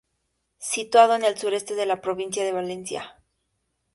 Situado 0.57 1.13
en 1.15 1.23
el 1.23 1.37
sureste 1.37 1.75
de 1.75 1.85
la 1.85 2.01
provincia 2.01 2.43
de 2.43 2.51
Valencia. 2.53 3.17